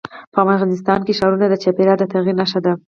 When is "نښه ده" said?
2.39-2.73